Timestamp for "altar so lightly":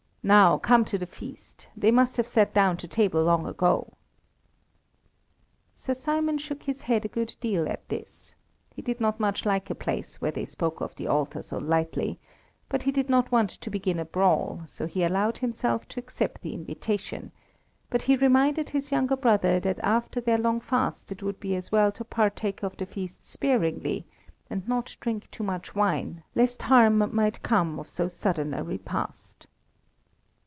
11.07-12.19